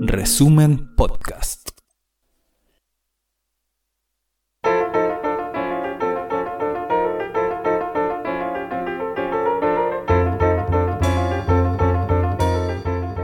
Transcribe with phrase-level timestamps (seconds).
[0.00, 1.68] Resumen Podcast.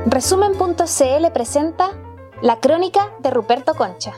[0.06, 1.91] Resumen.cl presenta
[2.43, 4.12] La crónica de Ruperto Concha.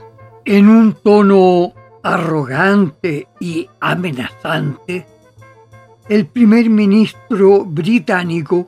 [0.45, 5.07] En un tono arrogante y amenazante,
[6.09, 8.67] el primer ministro británico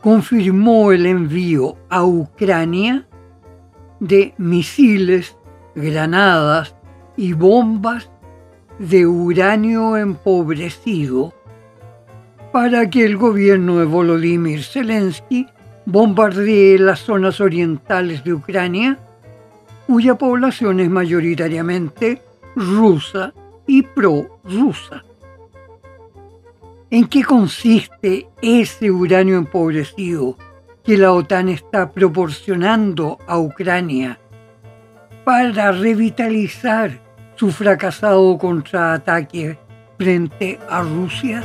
[0.00, 3.06] confirmó el envío a Ucrania
[4.00, 5.36] de misiles,
[5.74, 6.74] granadas
[7.16, 8.10] y bombas
[8.78, 11.34] de uranio empobrecido
[12.52, 15.46] para que el gobierno de Volodymyr Zelensky
[15.84, 18.98] bombardee las zonas orientales de Ucrania,
[19.86, 22.22] cuya población es mayoritariamente
[22.54, 23.32] rusa
[23.66, 25.04] y pro-rusa.
[26.90, 30.38] ¿En qué consiste ese uranio empobrecido
[30.82, 34.18] que la OTAN está proporcionando a Ucrania
[35.22, 36.98] para revitalizar
[37.36, 39.58] su fracasado contraataque
[39.98, 41.42] frente a Rusia?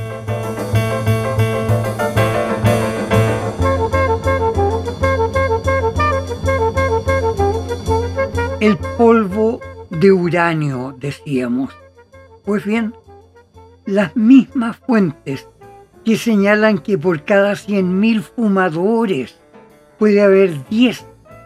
[8.61, 11.73] El polvo de uranio, decíamos.
[12.45, 12.93] Pues bien,
[13.85, 15.47] las mismas fuentes
[16.05, 19.39] que señalan que por cada 100.000 fumadores
[19.97, 21.05] puede haber 10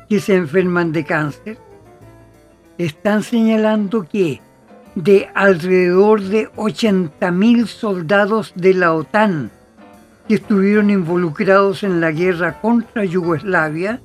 [0.09, 1.57] que se enferman de cáncer,
[2.77, 4.41] están señalando que
[4.95, 9.51] de alrededor de 80.000 soldados de la OTAN
[10.27, 14.01] que estuvieron involucrados en la guerra contra Yugoslavia,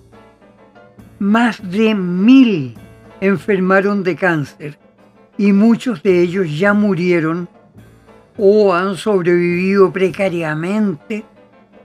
[1.19, 2.75] más de mil
[3.21, 4.79] enfermaron de cáncer
[5.39, 7.49] y muchos de ellos ya murieron
[8.45, 11.25] o han sobrevivido precariamente,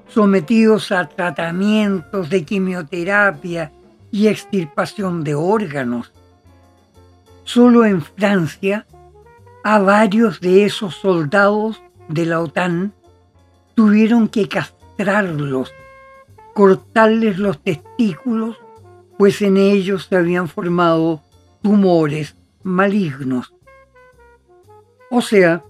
[0.07, 3.71] sometidos a tratamientos de quimioterapia
[4.09, 6.11] y extirpación de órganos.
[7.43, 8.87] Solo en Francia,
[9.63, 12.91] a varios de esos soldados de la OTAN
[13.75, 15.71] tuvieron que castrarlos,
[16.55, 18.57] cortarles los testículos,
[19.19, 21.21] pues en ellos se habían formado
[21.61, 23.53] tumores malignos.
[25.11, 25.63] O sea,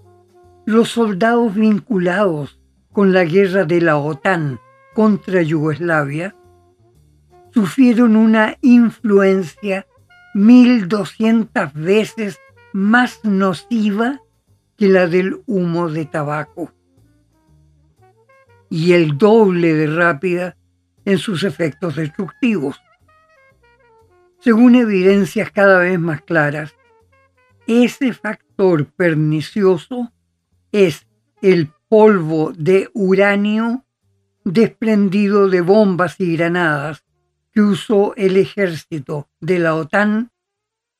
[0.68, 2.60] los soldados vinculados
[2.92, 4.60] con la guerra de la OTAN
[4.92, 6.36] contra Yugoslavia
[7.54, 9.86] sufrieron una influencia
[10.34, 12.38] 1200 veces
[12.74, 14.20] más nociva
[14.76, 16.70] que la del humo de tabaco
[18.68, 20.54] y el doble de rápida
[21.06, 22.78] en sus efectos destructivos.
[24.40, 26.74] Según evidencias cada vez más claras,
[27.66, 30.12] ese factor pernicioso
[30.72, 31.06] es
[31.42, 33.84] el polvo de uranio
[34.44, 37.04] desprendido de bombas y granadas
[37.52, 40.30] que usó el ejército de la OTAN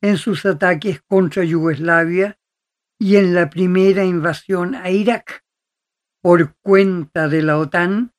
[0.00, 2.38] en sus ataques contra Yugoslavia
[2.98, 5.44] y en la primera invasión a Irak
[6.20, 8.12] por cuenta de la OTAN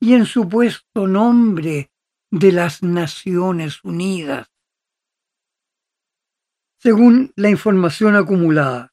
[0.00, 1.90] y en supuesto nombre
[2.30, 4.50] de las Naciones Unidas.
[6.78, 8.92] Según la información acumulada,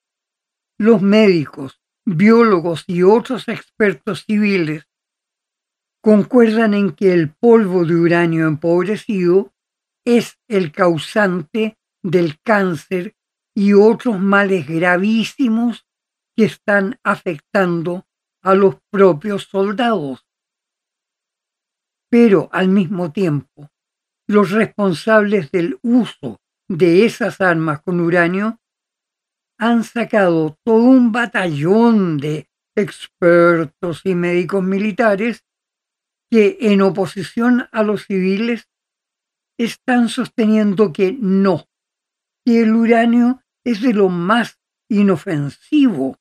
[0.77, 1.78] los médicos,
[2.15, 4.87] biólogos y otros expertos civiles
[6.01, 9.53] concuerdan en que el polvo de uranio empobrecido
[10.05, 13.15] es el causante del cáncer
[13.53, 15.85] y otros males gravísimos
[16.35, 18.07] que están afectando
[18.41, 20.25] a los propios soldados.
[22.09, 23.69] Pero al mismo tiempo,
[24.27, 28.59] los responsables del uso de esas armas con uranio
[29.59, 35.43] han sacado todo un batallón de expertos y médicos militares
[36.31, 38.69] que en oposición a los civiles
[39.57, 41.67] están sosteniendo que no,
[42.45, 44.59] que el uranio es de lo más
[44.89, 46.17] inofensivo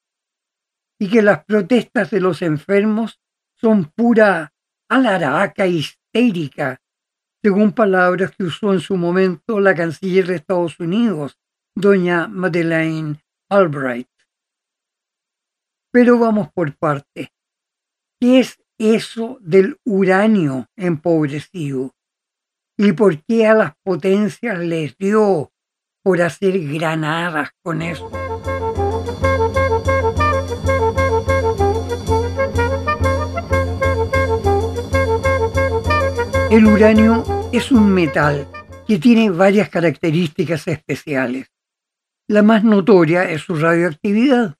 [0.98, 3.20] y que las protestas de los enfermos
[3.54, 4.52] son pura
[4.90, 6.82] alaraca histérica,
[7.40, 11.38] según palabras que usó en su momento la canciller de Estados Unidos,
[11.76, 14.08] doña Madeleine Albright.
[15.90, 17.32] Pero vamos por parte.
[18.20, 21.94] ¿Qué es eso del uranio empobrecido?
[22.76, 25.50] ¿Y por qué a las potencias les dio
[26.02, 28.10] por hacer granadas con eso?
[36.50, 38.46] El uranio es un metal
[38.86, 41.50] que tiene varias características especiales.
[42.30, 44.58] La más notoria es su radioactividad.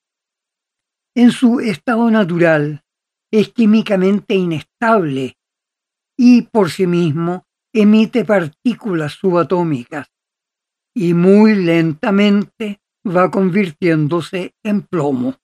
[1.14, 2.82] En su estado natural
[3.30, 5.36] es químicamente inestable
[6.16, 10.10] y por sí mismo emite partículas subatómicas
[10.94, 15.36] y muy lentamente va convirtiéndose en plomo.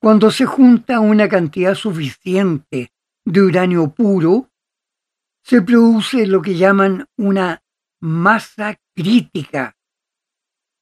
[0.00, 2.90] Cuando se junta una cantidad suficiente
[3.26, 4.48] de uranio puro,
[5.44, 7.62] se produce lo que llaman una
[8.00, 9.76] masa crítica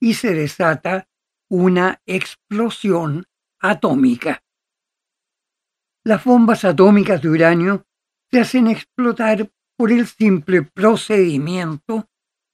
[0.01, 1.09] y se desata
[1.51, 3.27] una explosión
[3.61, 4.43] atómica.
[6.05, 7.87] Las bombas atómicas de uranio
[8.31, 12.09] se hacen explotar por el simple procedimiento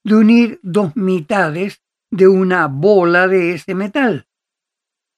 [0.05, 4.29] de unir dos mitades de una bola de ese metal,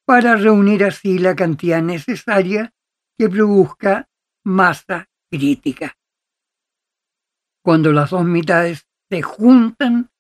[0.07, 2.73] para reunir así la cantidad necesaria
[3.19, 4.09] que produzca
[4.45, 5.97] masa crítica.
[7.63, 10.11] Cuando las dos mitades se juntan,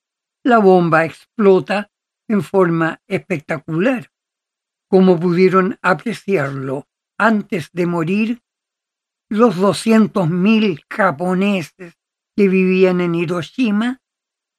[0.44, 1.90] la bomba explota
[2.28, 4.10] en forma espectacular,
[4.88, 6.86] como pudieron apreciarlo
[7.18, 8.42] antes de morir
[9.28, 11.98] los 200.000 japoneses
[12.36, 14.00] que vivían en Hiroshima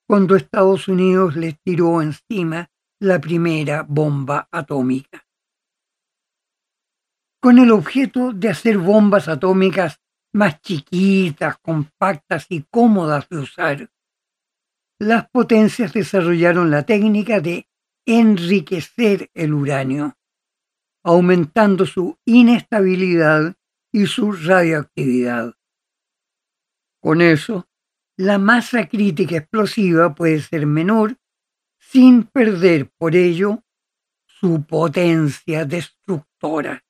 [0.08, 2.70] cuando Estados Unidos les tiró encima
[3.00, 5.26] la primera bomba atómica.
[7.42, 10.02] Con el objeto de hacer bombas atómicas
[10.34, 13.90] más chiquitas, compactas y cómodas de usar,
[15.00, 17.68] las potencias desarrollaron la técnica de
[18.06, 20.18] enriquecer el uranio,
[21.04, 23.56] aumentando su inestabilidad
[23.92, 25.54] y su radioactividad.
[27.02, 27.68] Con eso,
[28.18, 31.18] la masa crítica explosiva puede ser menor
[31.80, 33.64] sin perder por ello
[34.26, 36.84] su potencia destructora.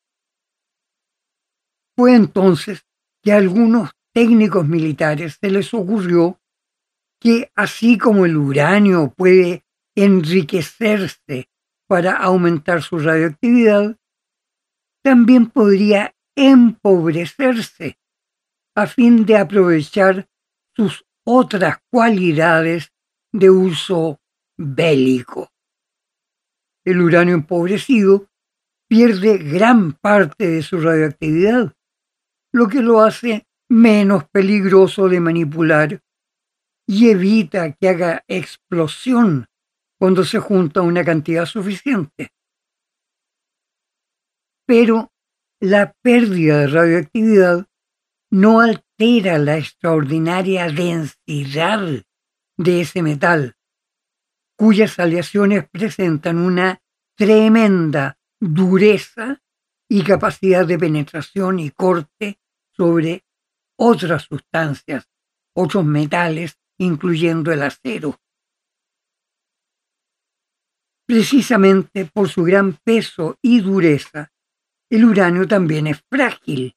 [1.95, 2.85] Fue entonces
[3.21, 6.39] que a algunos técnicos militares se les ocurrió
[7.19, 9.63] que así como el uranio puede
[9.95, 11.49] enriquecerse
[11.87, 13.97] para aumentar su radioactividad,
[15.03, 17.97] también podría empobrecerse
[18.75, 20.27] a fin de aprovechar
[20.75, 22.93] sus otras cualidades
[23.33, 24.19] de uso
[24.57, 25.51] bélico.
[26.85, 28.27] El uranio empobrecido
[28.87, 31.73] pierde gran parte de su radioactividad,
[32.53, 36.01] lo que lo hace menos peligroso de manipular
[36.87, 39.47] y evita que haga explosión
[39.99, 42.29] cuando se junta una cantidad suficiente.
[44.65, 45.11] Pero
[45.59, 47.65] la pérdida de radioactividad
[48.31, 52.03] no altera la extraordinaria densidad
[52.57, 53.55] de ese metal,
[54.57, 56.81] cuyas aleaciones presentan una
[57.15, 59.41] tremenda dureza
[59.89, 62.39] y capacidad de penetración y corte
[62.71, 63.23] sobre
[63.77, 65.09] otras sustancias,
[65.55, 68.19] otros metales, incluyendo el acero.
[71.07, 74.31] Precisamente por su gran peso y dureza,
[74.89, 76.75] el uranio también es frágil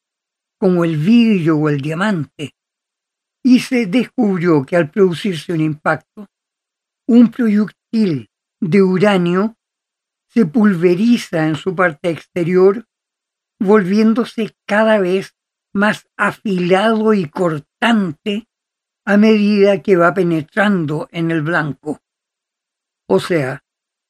[0.59, 2.55] como el vidrio o el diamante,
[3.43, 6.27] y se descubrió que al producirse un impacto,
[7.07, 8.29] un proyectil
[8.61, 9.57] de uranio
[10.27, 12.85] se pulveriza en su parte exterior,
[13.59, 15.35] volviéndose cada vez
[15.73, 18.47] más afilado y cortante
[19.11, 21.99] a medida que va penetrando en el blanco.
[23.09, 23.61] O sea,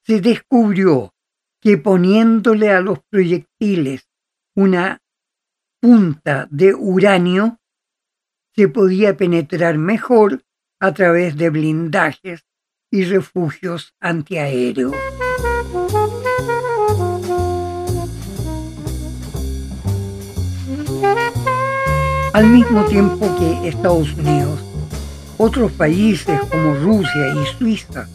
[0.06, 1.12] se descubrió
[1.60, 4.08] que poniéndole a los proyectiles
[4.54, 5.02] una
[5.80, 7.58] punta de uranio
[8.54, 10.44] se podía penetrar mejor
[10.78, 12.46] a través de blindajes
[12.88, 14.94] y refugios antiaéreos.
[22.34, 24.61] Al mismo tiempo que Estados Unidos,
[25.44, 28.08] otros países como Rusia y Suiza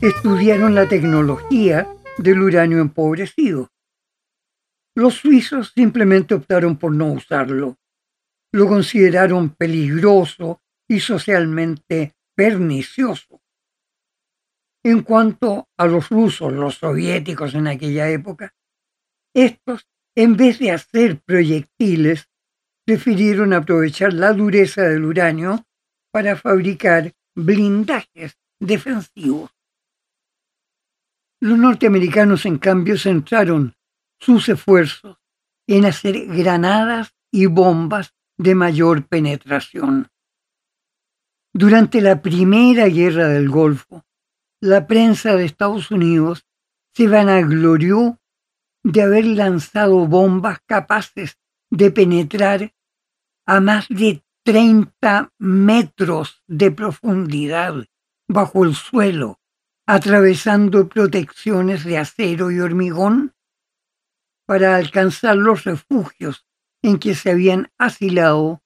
[0.00, 1.86] estudiaron la tecnología
[2.18, 3.70] del uranio empobrecido.
[4.96, 7.76] Los suizos simplemente optaron por no usarlo.
[8.52, 13.40] Lo consideraron peligroso y socialmente pernicioso.
[14.82, 18.56] En cuanto a los rusos, los soviéticos en aquella época,
[19.32, 22.28] estos, en vez de hacer proyectiles,
[22.84, 25.64] prefirieron aprovechar la dureza del uranio
[26.16, 29.50] para fabricar blindajes defensivos.
[31.42, 33.74] Los norteamericanos, en cambio, centraron
[34.18, 35.18] sus esfuerzos
[35.66, 40.08] en hacer granadas y bombas de mayor penetración.
[41.52, 44.02] Durante la primera guerra del Golfo,
[44.62, 46.46] la prensa de Estados Unidos
[46.94, 48.18] se vanaglorió
[48.82, 51.36] de haber lanzado bombas capaces
[51.70, 52.72] de penetrar
[53.44, 57.84] a más de 30 metros de profundidad
[58.28, 59.40] bajo el suelo,
[59.88, 63.34] atravesando protecciones de acero y hormigón
[64.46, 66.46] para alcanzar los refugios
[66.80, 68.62] en que se habían asilado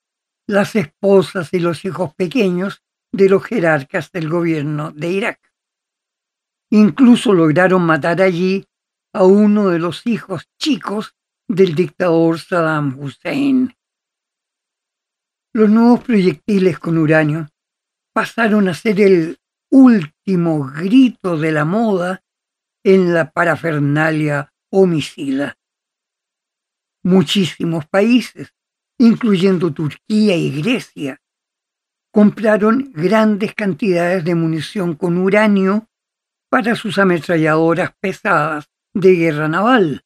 [0.46, 5.40] las esposas y los hijos pequeños de los jerarcas del gobierno de Irak.
[6.70, 8.66] Incluso lograron matar allí
[9.14, 11.16] a uno de los hijos chicos
[11.48, 13.74] del dictador Saddam Hussein.
[15.52, 17.48] Los nuevos proyectiles con uranio
[18.14, 19.38] pasaron a ser el
[19.72, 22.22] último grito de la moda
[22.84, 25.58] en la parafernalia homicida.
[27.02, 28.54] Muchísimos países,
[28.96, 31.20] incluyendo Turquía y Grecia,
[32.12, 35.88] compraron grandes cantidades de munición con uranio
[36.48, 40.04] para sus ametralladoras pesadas de guerra naval.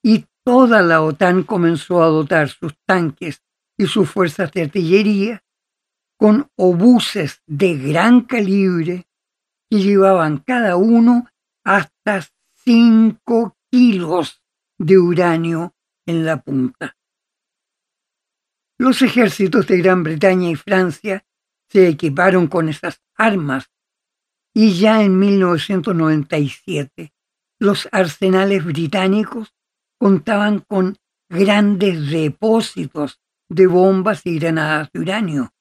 [0.00, 3.42] Y toda la OTAN comenzó a dotar sus tanques
[3.78, 5.42] y sus fuerzas de artillería
[6.18, 9.06] con obuses de gran calibre
[9.70, 11.28] que llevaban cada uno
[11.64, 12.26] hasta
[12.64, 14.42] 5 kilos
[14.78, 15.74] de uranio
[16.06, 16.96] en la punta.
[18.78, 21.24] Los ejércitos de Gran Bretaña y Francia
[21.68, 23.70] se equiparon con esas armas
[24.54, 27.12] y ya en 1997
[27.60, 29.54] los arsenales británicos
[29.98, 30.96] contaban con
[31.28, 35.54] grandes depósitos de bombas y granadas de uranio.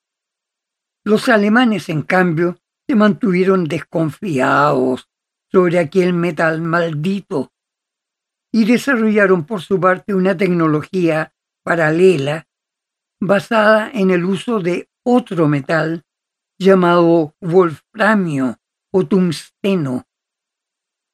[1.03, 5.10] Los alemanes, en cambio, se mantuvieron desconfiados
[5.51, 7.53] sobre aquel metal maldito
[8.51, 12.48] y desarrollaron por su parte una tecnología paralela
[13.20, 16.03] basada en el uso de otro metal
[16.60, 18.58] llamado wolframio
[18.91, 20.06] o tungsteno,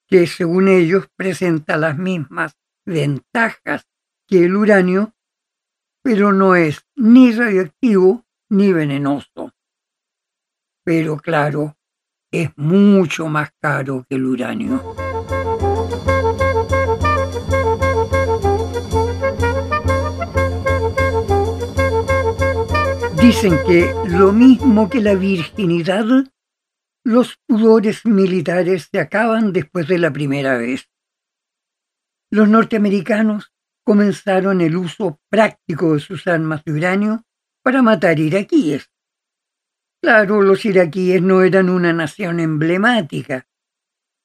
[0.07, 3.87] que según ellos presenta las mismas ventajas
[4.27, 5.13] que el uranio,
[6.03, 9.53] pero no es ni radioactivo ni venenoso.
[10.83, 11.77] Pero claro,
[12.29, 14.83] es mucho más caro que el uranio.
[23.21, 26.05] Dicen que lo mismo que la virginidad,
[27.05, 30.89] los pudores militares se acaban después de la primera vez.
[32.29, 33.52] Los norteamericanos
[33.83, 37.23] comenzaron el uso práctico de sus armas de uranio
[37.63, 38.89] para matar iraquíes.
[40.01, 43.47] Claro, los iraquíes no eran una nación emblemática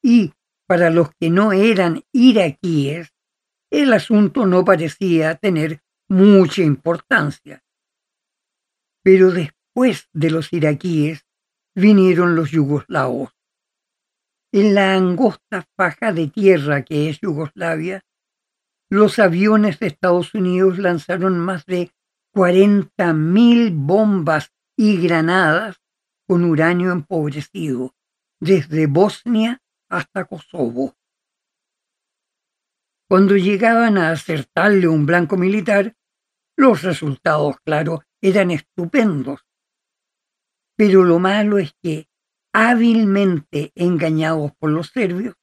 [0.03, 0.33] y
[0.67, 3.13] para los que no eran iraquíes,
[3.71, 7.63] el asunto no parecía tener mucha importancia.
[9.03, 11.25] Pero después de los iraquíes
[11.75, 13.31] vinieron los yugoslavos.
[14.51, 18.03] En la angosta faja de tierra que es Yugoslavia,
[18.89, 21.91] los aviones de Estados Unidos lanzaron más de
[22.33, 25.81] 40.000 bombas y granadas
[26.27, 27.95] con uranio empobrecido,
[28.39, 30.95] desde Bosnia hasta Kosovo.
[33.07, 35.95] Cuando llegaban a acertarle un blanco militar,
[36.55, 39.41] los resultados, claro, eran estupendos.
[40.75, 42.07] Pero lo malo es que,
[42.53, 45.35] hábilmente engañados por los serbios,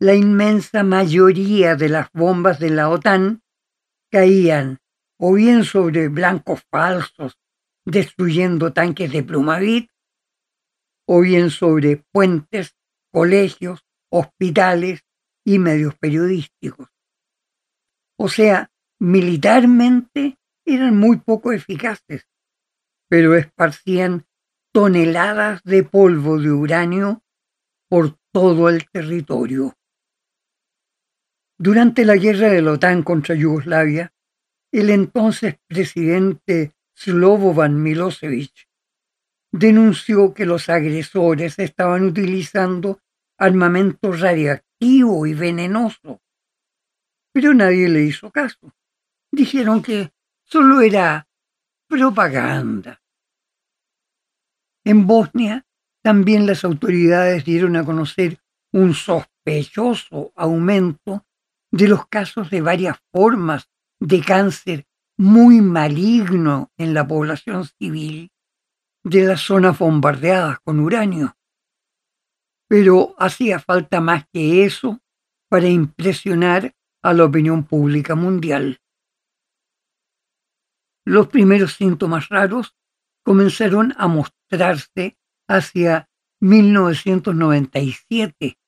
[0.00, 3.42] la inmensa mayoría de las bombas de la OTAN
[4.10, 4.78] caían
[5.18, 7.38] o bien sobre blancos falsos,
[7.84, 9.90] destruyendo tanques de plumavit,
[11.08, 12.76] o bien sobre puentes,
[13.10, 15.00] colegios, hospitales
[15.44, 16.88] y medios periodísticos.
[18.16, 22.28] O sea, militarmente eran muy poco eficaces,
[23.08, 24.26] pero esparcían
[24.72, 27.22] toneladas de polvo de uranio
[27.88, 29.77] por todo el territorio.
[31.60, 34.12] Durante la guerra de la OTAN contra Yugoslavia,
[34.72, 38.68] el entonces presidente Slobodan Milosevic
[39.50, 43.00] denunció que los agresores estaban utilizando
[43.36, 46.20] armamento radiactivo y venenoso.
[47.32, 48.72] Pero nadie le hizo caso.
[49.32, 50.12] Dijeron que
[50.44, 51.26] solo era
[51.88, 53.02] propaganda.
[54.84, 55.66] En Bosnia
[56.04, 58.38] también las autoridades dieron a conocer
[58.72, 61.24] un sospechoso aumento
[61.70, 63.70] de los casos de varias formas
[64.00, 68.30] de cáncer muy maligno en la población civil
[69.04, 71.36] de las zonas bombardeadas con uranio.
[72.68, 75.00] Pero hacía falta más que eso
[75.48, 78.80] para impresionar a la opinión pública mundial.
[81.04, 82.76] Los primeros síntomas raros
[83.24, 85.16] comenzaron a mostrarse
[85.48, 86.10] hacia
[86.40, 88.58] 1997,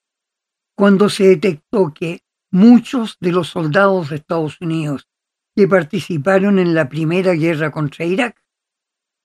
[0.74, 5.08] cuando se detectó que muchos de los soldados de Estados Unidos
[5.56, 8.42] que participaron en la primera guerra contra Irak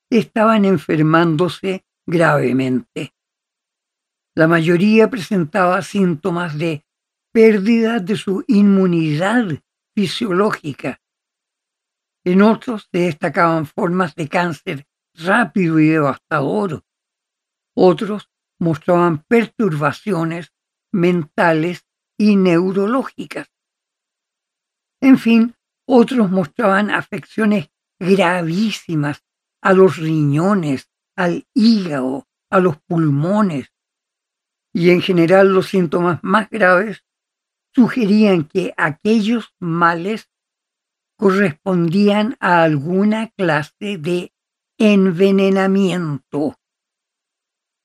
[0.10, 3.14] estaban enfermándose gravemente.
[4.36, 6.86] La mayoría presentaba síntomas de
[7.32, 9.46] pérdida de su inmunidad
[9.96, 11.02] fisiológica
[12.24, 16.84] En otros se destacaban formas de cáncer rápido y devastador.
[17.76, 18.30] Otros
[18.60, 20.54] mostraban perturbaciones
[20.92, 21.85] mentales
[22.18, 23.48] y neurológicas.
[25.02, 25.56] En fin,
[25.88, 27.70] otros mostraban afecciones
[28.00, 29.24] gravísimas
[29.62, 33.72] a los riñones, al hígado, a los pulmones.
[34.74, 37.06] Y en general los síntomas más graves
[37.74, 40.30] sugerían que aquellos males
[41.18, 44.34] correspondían a alguna clase de
[44.78, 46.60] envenenamiento.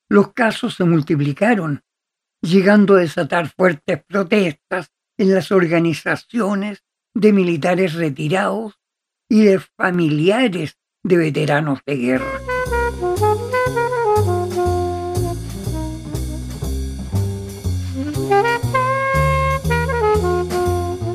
[0.09, 1.83] Los casos se multiplicaron,
[2.41, 6.83] llegando a desatar fuertes protestas en las organizaciones
[7.13, 8.79] de militares retirados
[9.29, 12.41] y de familiares de veteranos de guerra.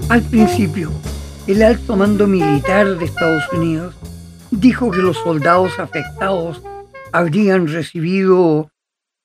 [0.08, 0.92] Al principio,
[1.46, 3.94] el alto mando militar de Estados Unidos
[4.50, 6.62] dijo que los soldados afectados
[7.12, 8.70] habrían recibido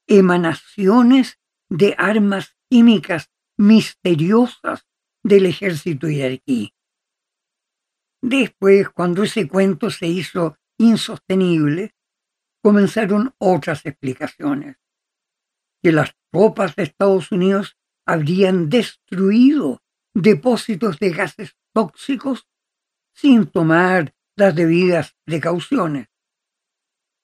[0.08, 1.41] emanaciones
[1.72, 4.86] de armas químicas misteriosas
[5.24, 6.74] del ejército iraquí.
[8.22, 11.96] Después, cuando ese cuento se hizo insostenible,
[12.62, 14.76] comenzaron otras explicaciones.
[15.82, 19.82] Que las tropas de Estados Unidos habrían destruido
[20.14, 22.48] depósitos de gases tóxicos
[23.16, 26.10] sin tomar las debidas precauciones.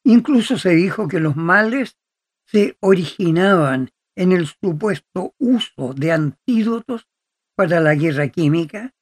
[0.06, 1.98] Incluso se dijo que los males
[2.46, 7.08] se originaban en el supuesto uso de antídotos
[7.56, 8.94] para la guerra química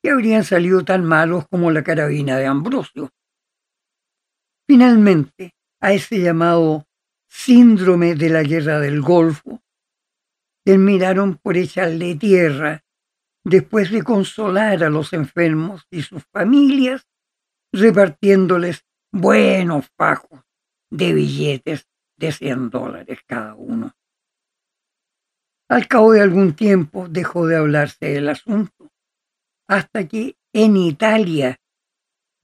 [0.00, 3.10] que habrían salido tan malos como la carabina de Ambrosio.
[4.66, 6.86] Finalmente, a ese llamado
[7.28, 9.60] síndrome de la guerra del Golfo,
[10.64, 12.84] terminaron por echarle tierra
[13.44, 17.06] después de consolar a los enfermos y sus familias,
[17.72, 20.40] repartiéndoles buenos fajos
[20.90, 23.92] de billetes de 100 dólares cada uno.
[25.74, 28.92] Al cabo de algún tiempo dejó de hablarse del asunto,
[29.66, 31.58] hasta que en Italia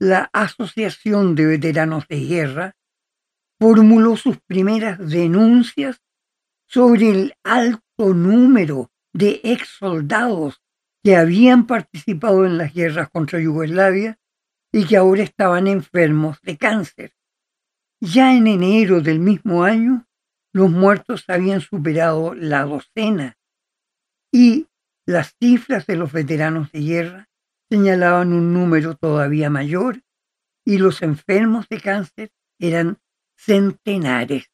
[0.00, 2.76] la Asociación de Veteranos de Guerra
[3.60, 6.02] formuló sus primeras denuncias
[6.66, 10.60] sobre el alto número de ex soldados
[11.04, 14.18] que habían participado en las guerras contra Yugoslavia
[14.72, 17.14] y que ahora estaban enfermos de cáncer.
[18.00, 20.04] Ya en enero del mismo año,
[20.52, 23.38] los muertos habían superado la docena
[24.32, 24.68] y
[25.06, 27.28] las cifras de los veteranos de guerra
[27.70, 30.02] señalaban un número todavía mayor
[30.64, 32.98] y los enfermos de cáncer eran
[33.36, 34.50] centenares.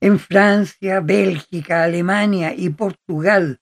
[0.00, 3.60] En Francia, Bélgica, Alemania y Portugal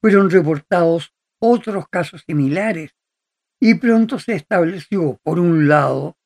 [0.00, 2.92] fueron reportados otros casos similares
[3.60, 6.16] y pronto se estableció, por un lado,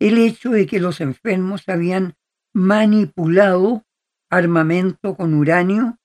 [0.00, 2.14] el hecho de que los enfermos habían
[2.54, 3.84] manipulado
[4.30, 5.98] armamento con uranio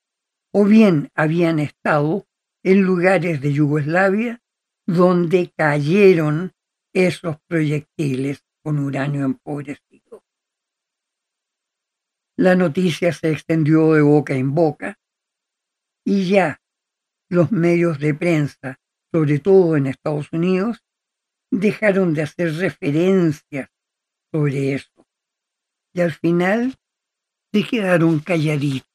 [0.52, 2.26] o bien habían estado
[2.64, 4.42] en lugares de Yugoslavia
[4.88, 6.52] donde cayeron
[6.92, 10.24] esos proyectiles con uranio empobrecido.
[12.36, 15.00] La noticia se extendió de boca en boca
[16.04, 16.60] y ya
[17.30, 18.80] los medios de prensa,
[19.12, 20.84] sobre todo en Estados Unidos,
[21.52, 23.70] dejaron de hacer referencias
[24.32, 24.99] sobre eso.
[25.94, 26.78] Y al final
[27.52, 28.90] se quedaron calladitos.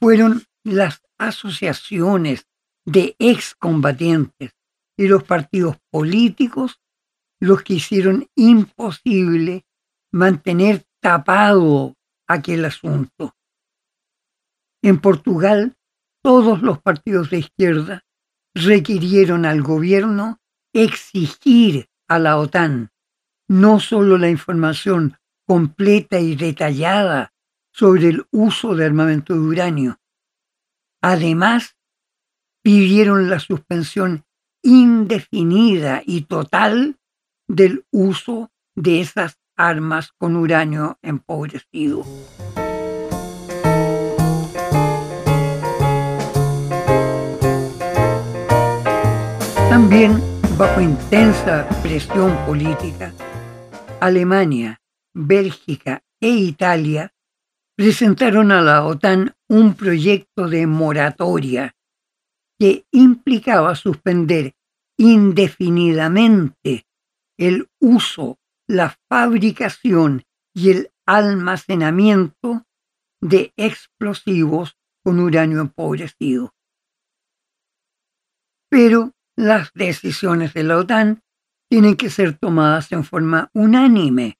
[0.00, 2.46] Fueron las asociaciones
[2.84, 4.52] de excombatientes
[4.96, 6.80] y los partidos políticos
[7.40, 9.64] los que hicieron imposible
[10.12, 13.34] mantener tapado aquel asunto.
[14.82, 15.76] En Portugal,
[16.22, 18.04] todos los partidos de izquierda
[18.54, 20.38] requirieron al gobierno
[20.72, 22.90] exigir a la OTAN
[23.50, 27.32] no solo la información completa y detallada
[27.72, 30.00] sobre el uso de armamento de uranio,
[31.02, 31.76] además
[32.62, 34.24] pidieron la suspensión
[34.62, 37.00] indefinida y total
[37.48, 42.04] del uso de esas armas con uranio empobrecido.
[49.68, 50.22] También,
[50.56, 53.12] bajo intensa presión política,
[54.00, 54.80] Alemania,
[55.14, 57.12] Bélgica e Italia
[57.76, 61.74] presentaron a la OTAN un proyecto de moratoria
[62.58, 64.54] que implicaba suspender
[64.98, 66.86] indefinidamente
[67.38, 72.66] el uso, la fabricación y el almacenamiento
[73.20, 76.54] de explosivos con uranio empobrecido.
[78.68, 81.22] Pero las decisiones de la OTAN
[81.70, 84.38] tienen que ser tomadas en forma unánime.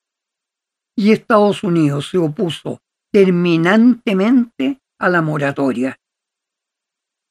[0.97, 5.97] Y Estados Unidos se opuso terminantemente a la moratoria.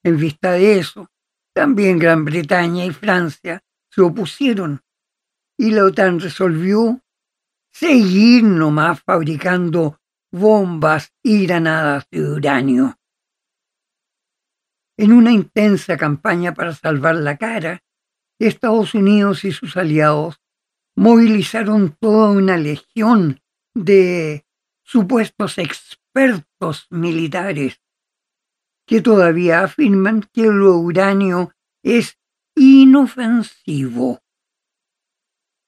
[0.03, 1.07] En vista de eso,
[1.53, 4.81] también Gran Bretaña y Francia se opusieron
[5.57, 7.01] y la OTAN resolvió
[7.69, 9.99] seguir nomás fabricando
[10.31, 12.95] bombas y granadas de uranio.
[14.97, 17.83] En una intensa campaña para salvar la cara,
[18.39, 20.39] Estados Unidos y sus aliados
[20.95, 23.41] movilizaron toda una legión
[23.73, 24.45] de
[24.83, 27.81] supuestos expertos militares
[28.87, 32.17] que todavía afirman que el uranio es
[32.55, 34.19] inofensivo.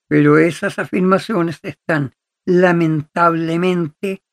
[0.08, 4.24] Pero esas afirmaciones están lamentablemente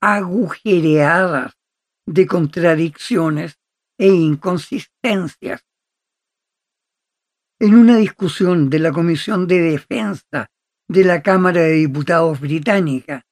[0.00, 1.56] agujereadas
[2.06, 3.60] de contradicciones
[3.96, 5.64] e inconsistencias.
[7.62, 10.50] En una discusión de la Comisión de Defensa
[10.88, 13.24] de la Cámara de Diputados británica,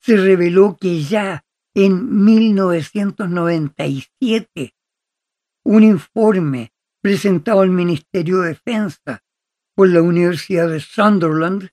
[0.00, 4.76] se reveló que ya en 1997
[5.64, 9.24] un informe presentado al Ministerio de Defensa
[9.74, 11.70] por la Universidad de Sunderland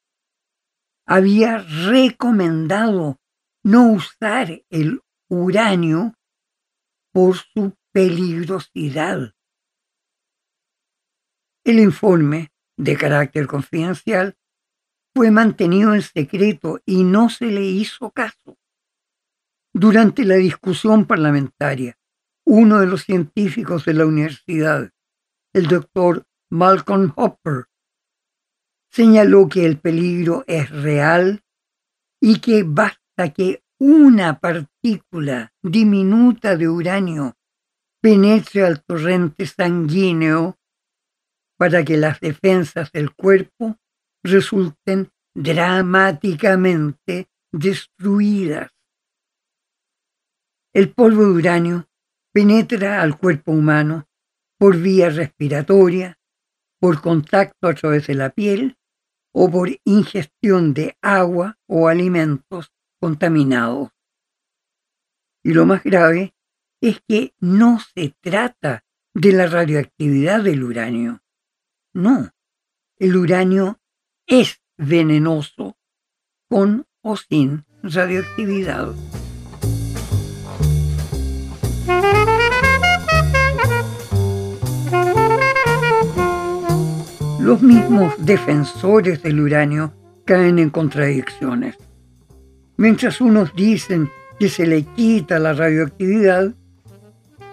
[1.05, 3.19] había recomendado
[3.63, 6.15] no usar el uranio
[7.13, 9.35] por su peligrosidad.
[11.63, 14.37] El informe, de carácter confidencial,
[15.15, 18.57] fue mantenido en secreto y no se le hizo caso.
[19.73, 21.97] Durante la discusión parlamentaria,
[22.45, 24.91] uno de los científicos de la universidad,
[25.53, 27.65] el doctor Malcolm Hopper,
[28.91, 31.43] señaló que el peligro es real
[32.19, 37.37] y que basta que una partícula diminuta de uranio
[38.01, 40.58] penetre al torrente sanguíneo
[41.59, 43.77] para que las defensas del cuerpo
[44.23, 48.71] resulten dramáticamente destruidas.
[50.73, 51.89] El polvo de uranio
[52.33, 54.07] penetra al cuerpo humano
[54.57, 56.17] por vía respiratoria,
[56.79, 58.77] por contacto a través de la piel
[59.33, 63.89] o por ingestión de agua o alimentos contaminados.
[65.43, 66.33] Y lo más grave
[66.81, 71.21] es que no se trata de la radioactividad del uranio.
[71.93, 72.29] No,
[72.97, 73.79] el uranio
[74.27, 75.75] es venenoso
[76.47, 78.93] con o sin radioactividad.
[87.39, 89.91] Los mismos defensores del uranio
[90.25, 91.75] caen en contradicciones.
[92.77, 96.53] Mientras unos dicen que se le quita la radioactividad,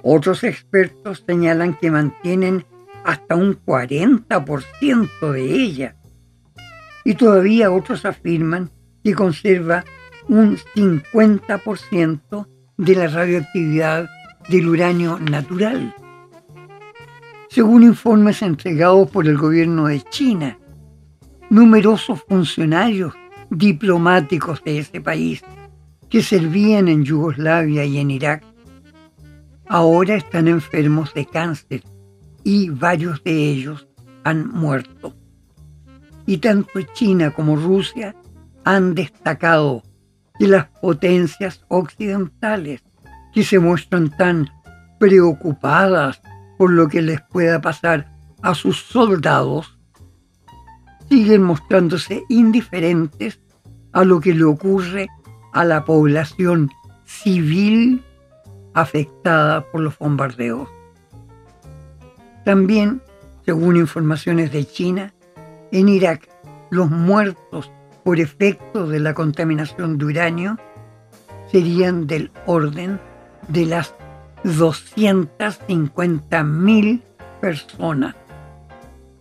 [0.03, 2.67] otros expertos señalan que mantienen
[3.07, 5.97] hasta un 40% de ella.
[7.05, 8.71] Y todavía otros afirman
[9.03, 9.85] que conserva
[10.29, 14.11] un 50% de la radioactividad
[14.49, 15.95] del uranio natural
[17.57, 20.59] según informes entregados por el gobierno de China.
[21.49, 23.15] Numerosos funcionarios
[23.49, 25.43] diplomáticos de ese país
[26.11, 28.45] que servían en Yugoslavia y en Irak
[29.67, 31.83] ahora están enfermos de cáncer
[32.47, 33.89] y varios de ellos
[34.23, 35.17] han muerto.
[36.27, 38.15] Y tanto China como Rusia
[38.63, 39.83] han destacado
[40.39, 42.85] que las potencias occidentales
[43.35, 44.49] que se muestran tan
[45.01, 46.23] preocupadas
[46.57, 49.77] por lo que les pueda pasar a sus soldados,
[51.09, 53.41] siguen mostrándose indiferentes
[53.93, 55.09] a lo que le ocurre
[55.53, 56.71] a la población
[57.05, 58.05] civil
[58.73, 60.76] afectada por los bombardeos.
[62.47, 63.03] También,
[63.45, 65.13] según informaciones de China,
[65.73, 66.29] en Irak
[66.71, 67.73] los muertos
[68.05, 70.57] por efecto de la contaminación de uranio
[71.51, 73.01] serían del orden
[73.49, 73.93] de las
[74.45, 77.03] 250.000
[77.41, 78.15] personas,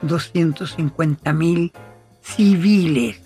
[0.04, 1.72] 250.000
[2.22, 3.24] civiles.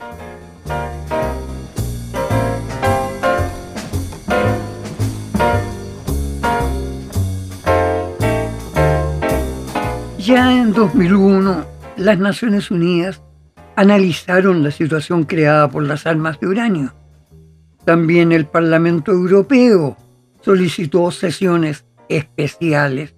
[10.30, 11.65] Ya en 2001,
[11.98, 13.20] las Naciones Unidas
[13.76, 16.94] analizaron la situación creada por las armas de uranio.
[17.84, 19.98] También el Parlamento Europeo
[20.42, 23.15] solicitó sesiones especiales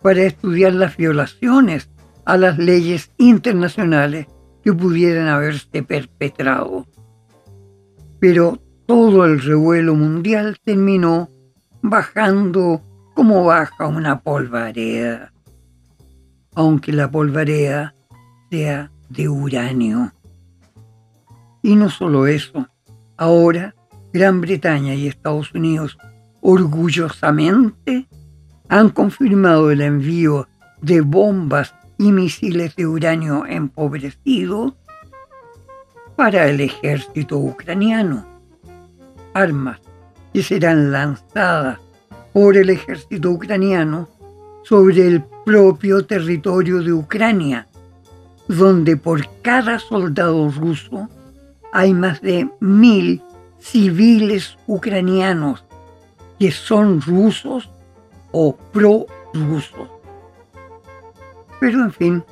[0.00, 1.90] para estudiar las violaciones
[2.24, 4.26] a las leyes internacionales
[4.64, 6.86] que pudieran haberse perpetrado.
[8.18, 11.28] Pero todo el revuelo mundial terminó
[11.82, 12.80] bajando
[13.14, 15.34] como baja una polvareda.
[16.56, 17.94] Aunque la polvarea
[18.50, 20.12] sea de uranio.
[21.62, 22.66] Y no solo eso,
[23.16, 23.74] ahora
[24.12, 25.98] Gran Bretaña y Estados Unidos
[26.40, 28.08] orgullosamente
[28.68, 30.48] han confirmado el envío
[30.80, 34.76] de bombas y misiles de uranio empobrecido
[36.16, 38.26] para el ejército ucraniano.
[39.34, 39.80] Armas
[40.32, 41.78] que serán lanzadas
[42.32, 44.08] por el ejército ucraniano
[44.68, 47.68] sobre el propio territorio de Ucrania,
[48.48, 51.08] donde por cada soldado ruso
[51.72, 53.22] hay más de mil
[53.60, 55.64] civiles ucranianos
[56.40, 57.70] que son rusos
[58.32, 59.88] o pro-rusos.
[61.60, 62.24] Pero en fin,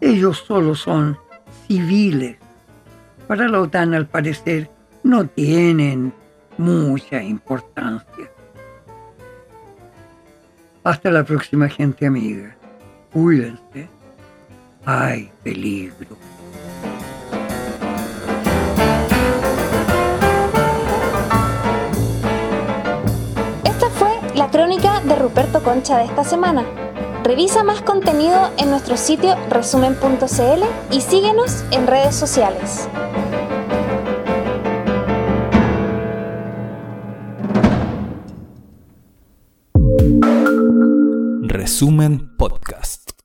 [0.00, 1.18] ellos solo son
[1.66, 2.38] civiles.
[3.26, 4.70] Para la OTAN al parecer
[5.02, 6.14] no tienen
[6.56, 8.30] mucha importancia.
[10.84, 12.56] Hasta la próxima gente amiga.
[13.12, 13.88] Cuídense.
[14.84, 16.16] Hay peligro.
[23.64, 26.64] Esta fue la crónica de Ruperto Concha de esta semana.
[27.24, 32.88] Revisa más contenido en nuestro sitio resumen.cl y síguenos en redes sociales.
[41.78, 43.17] Resumen Podcast.